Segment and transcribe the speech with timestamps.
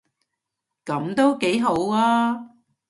[0.83, 2.57] 噉都幾好吖